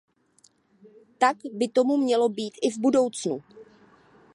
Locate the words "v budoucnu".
2.71-3.43